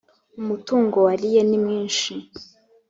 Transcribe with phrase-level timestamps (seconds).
[0.41, 2.13] umutungo wa liye nimwishi.